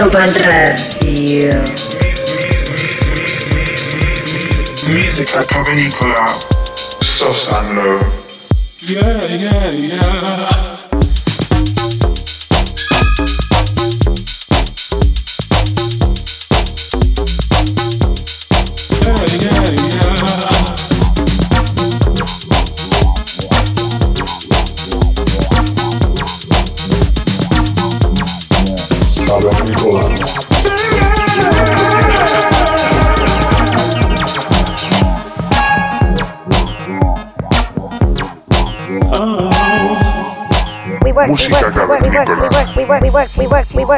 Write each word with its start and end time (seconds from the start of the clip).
Club 0.00 0.14
Radio. 0.46 1.52
Music 4.88 5.28
at 5.36 5.46
Pavinicola, 5.48 6.26
soft 7.04 7.52
and. 7.52 8.00
Yeah, 8.88 9.26
yeah, 9.28 9.70
yeah. 9.72 10.69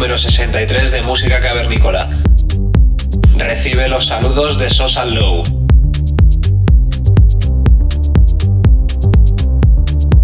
Número 0.00 0.16
63 0.16 0.92
de 0.92 1.02
Música 1.02 1.36
Cavernícola. 1.36 2.08
Recibe 3.36 3.86
los 3.86 4.06
saludos 4.06 4.58
de 4.58 4.70
Sosa 4.70 5.04
Low. 5.04 5.42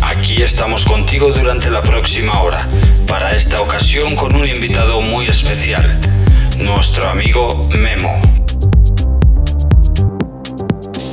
Aquí 0.00 0.42
estamos 0.42 0.82
contigo 0.86 1.30
durante 1.30 1.68
la 1.68 1.82
próxima 1.82 2.40
hora, 2.40 2.56
para 3.06 3.32
esta 3.32 3.60
ocasión 3.60 4.16
con 4.16 4.34
un 4.34 4.48
invitado 4.48 5.02
muy 5.02 5.26
especial, 5.26 5.90
nuestro 6.58 7.10
amigo 7.10 7.60
Memo. 7.68 8.18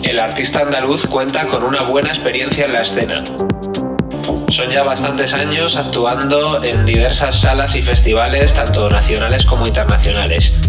El 0.03 0.19
artista 0.21 0.61
andaluz 0.61 1.05
cuenta 1.07 1.45
con 1.49 1.63
una 1.63 1.83
buena 1.83 2.13
experiencia 2.13 2.63
en 2.63 2.73
la 2.73 2.81
escena. 2.83 3.23
Son 4.55 4.69
ya 4.69 4.83
bastantes 4.83 5.33
años 5.33 5.75
actuando 5.75 6.63
en 6.63 6.85
diversas 6.85 7.41
salas 7.41 7.73
y 7.75 7.81
festivales, 7.81 8.53
tanto 8.53 8.87
nacionales 8.87 9.43
como 9.45 9.65
internacionales. 9.65 10.59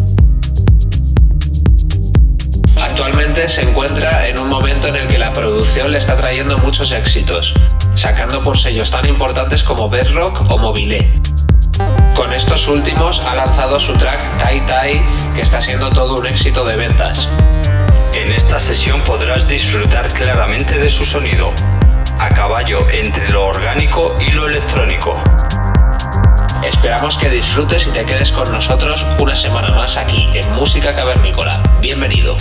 Actualmente 2.80 3.46
se 3.46 3.60
encuentra 3.60 4.26
en 4.26 4.40
un 4.40 4.48
momento 4.48 4.88
en 4.88 4.96
el 4.96 5.06
que 5.06 5.18
la 5.18 5.30
producción 5.32 5.92
le 5.92 5.98
está 5.98 6.16
trayendo 6.16 6.56
muchos 6.56 6.92
éxitos, 6.92 7.52
sacando 7.94 8.40
por 8.40 8.58
sellos 8.58 8.90
tan 8.90 9.06
importantes 9.06 9.62
como 9.62 9.90
Bedrock 9.90 10.50
o 10.50 10.56
Mobile. 10.56 11.06
Con 12.16 12.32
estos 12.32 12.66
últimos 12.68 13.20
ha 13.26 13.34
lanzado 13.34 13.78
su 13.80 13.92
track 13.92 14.38
Tai 14.38 14.60
Tai, 14.66 15.02
que 15.34 15.42
está 15.42 15.60
siendo 15.60 15.90
todo 15.90 16.14
un 16.14 16.26
éxito 16.26 16.64
de 16.64 16.76
ventas. 16.76 17.26
En 18.14 18.32
esta 18.32 18.58
sesión 18.58 19.02
podrás 19.02 19.46
disfrutar 19.46 20.08
claramente 20.08 20.78
de 20.78 20.88
su 20.88 21.04
sonido, 21.04 21.52
a 22.24 22.28
caballo 22.30 22.88
entre 22.90 23.28
lo 23.28 23.48
orgánico 23.48 24.14
y 24.18 24.32
lo 24.32 24.46
electrónico. 24.46 25.12
Esperamos 26.64 27.18
que 27.18 27.28
disfrutes 27.28 27.86
y 27.86 27.90
te 27.90 28.02
quedes 28.06 28.30
con 28.30 28.50
nosotros 28.50 29.04
una 29.20 29.34
semana 29.34 29.68
más 29.74 29.98
aquí 29.98 30.26
en 30.32 30.54
Música 30.54 30.88
Cavernícola. 30.88 31.62
Bienvenido. 31.82 32.34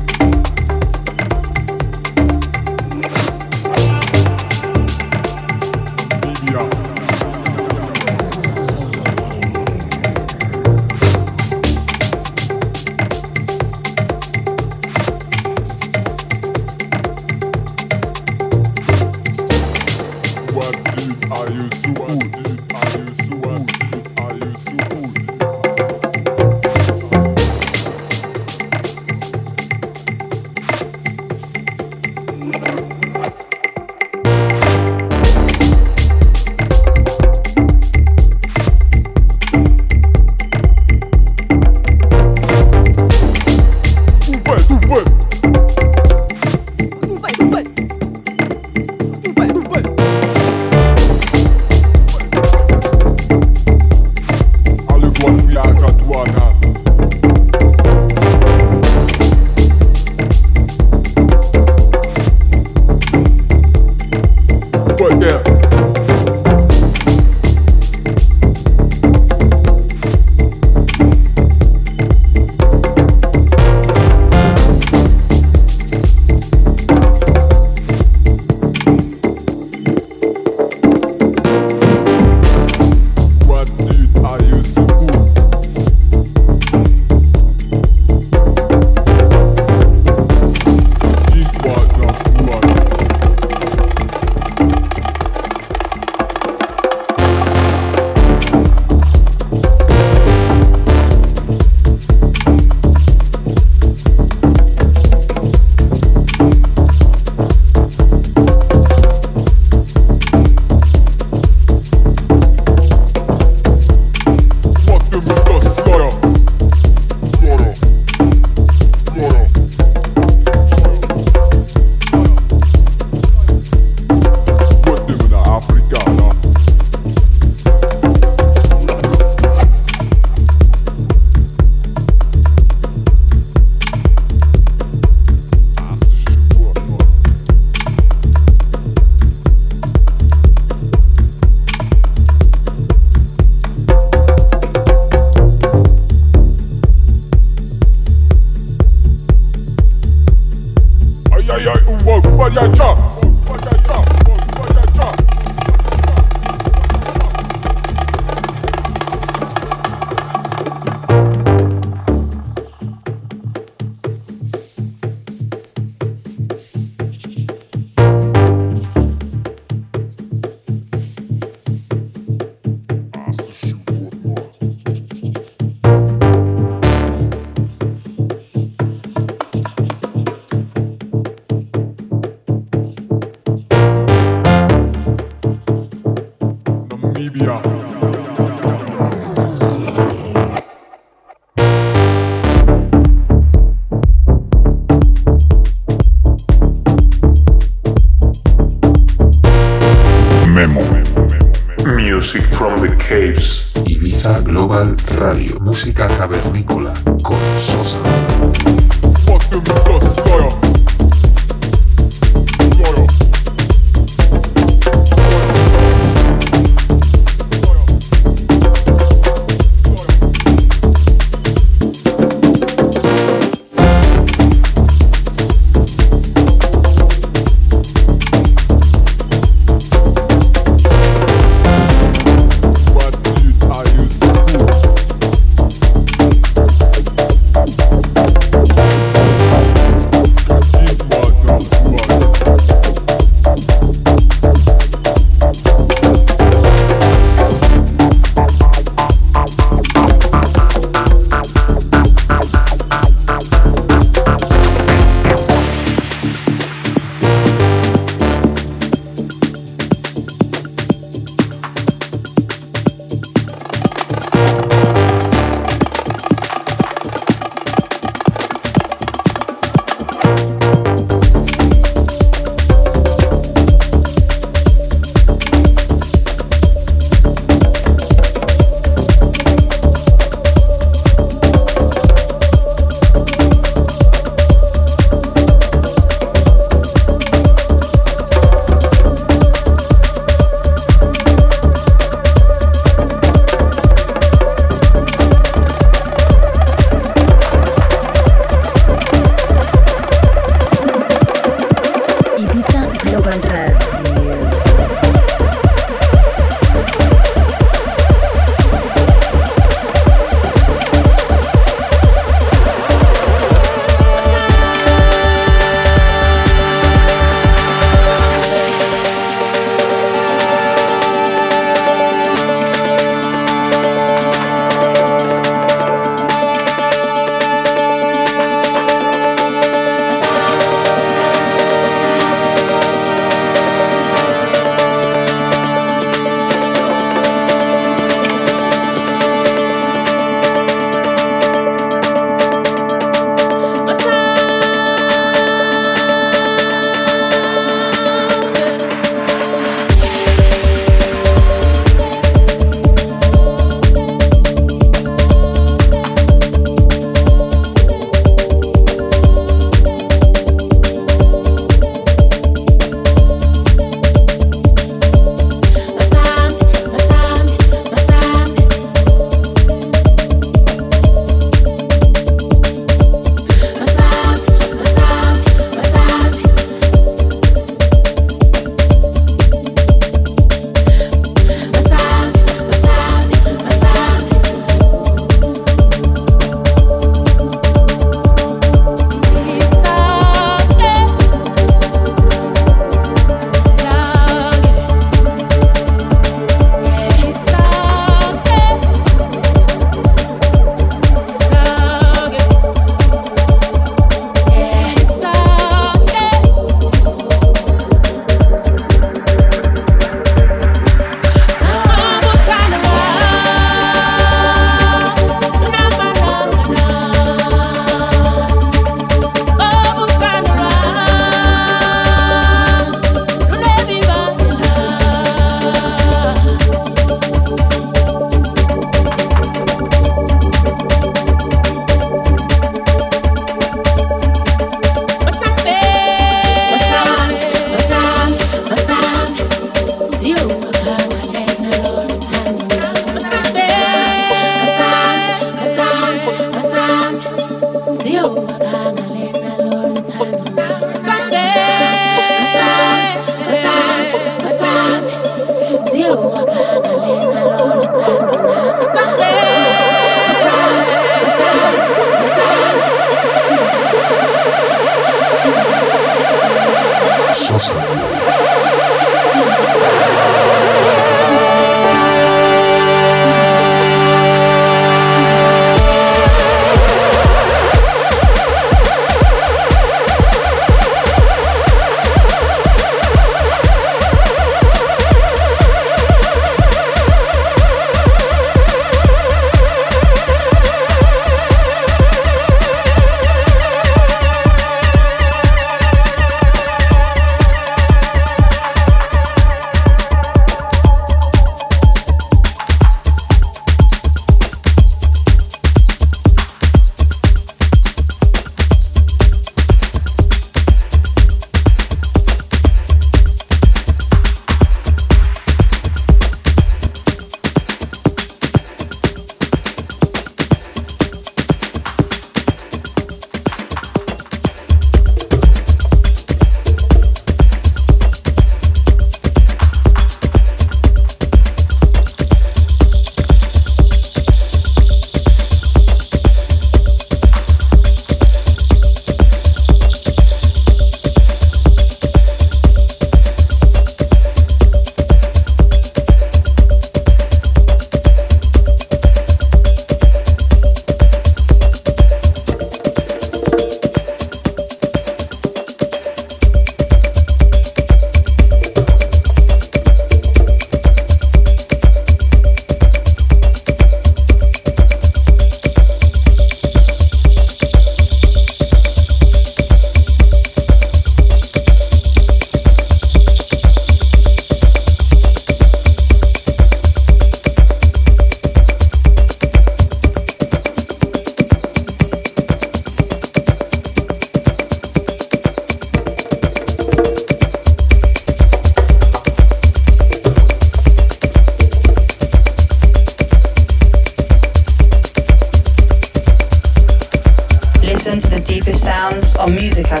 on 599.42 599.54
music, 599.56 599.90
I 599.90 600.00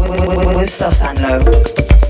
with, 0.00 0.10
with, 0.10 0.36
with, 0.36 0.56
with 0.56 0.70
Sos 0.70 1.02
and 1.02 1.20
Low. 1.20 2.05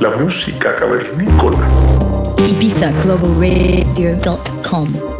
La 0.00 0.10
música 0.16 0.74
cavernícola. 0.76 1.68
IbizaGlobalRadio.com 2.38 5.19